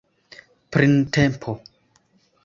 printempo 0.71 1.51